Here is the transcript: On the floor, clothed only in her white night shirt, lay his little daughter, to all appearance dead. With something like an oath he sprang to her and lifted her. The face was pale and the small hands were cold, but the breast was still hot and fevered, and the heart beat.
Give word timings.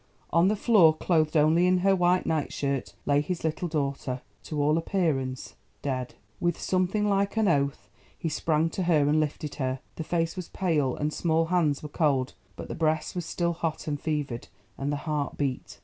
On 0.31 0.47
the 0.47 0.55
floor, 0.55 0.95
clothed 0.95 1.37
only 1.37 1.67
in 1.67 1.77
her 1.85 1.95
white 1.95 2.25
night 2.25 2.51
shirt, 2.51 2.95
lay 3.05 3.21
his 3.21 3.43
little 3.43 3.67
daughter, 3.67 4.23
to 4.45 4.59
all 4.59 4.79
appearance 4.79 5.53
dead. 5.83 6.15
With 6.39 6.59
something 6.59 7.07
like 7.07 7.37
an 7.37 7.47
oath 7.47 7.87
he 8.17 8.27
sprang 8.27 8.71
to 8.71 8.81
her 8.85 9.07
and 9.07 9.19
lifted 9.19 9.53
her. 9.61 9.79
The 9.97 10.03
face 10.03 10.35
was 10.35 10.49
pale 10.49 10.95
and 10.95 11.11
the 11.11 11.15
small 11.15 11.45
hands 11.53 11.83
were 11.83 11.87
cold, 11.87 12.33
but 12.55 12.67
the 12.67 12.73
breast 12.73 13.13
was 13.13 13.27
still 13.27 13.53
hot 13.53 13.85
and 13.87 14.01
fevered, 14.01 14.47
and 14.75 14.91
the 14.91 14.95
heart 15.05 15.37
beat. 15.37 15.77